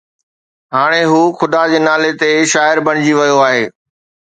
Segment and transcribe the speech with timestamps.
[0.75, 3.63] هاڻي هو خدا جي نالي تي شاعر بڻجي ويو آهي